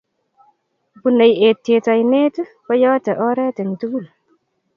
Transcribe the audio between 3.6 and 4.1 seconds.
eng tugul